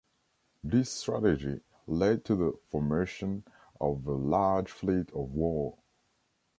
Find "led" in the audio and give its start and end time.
1.85-2.25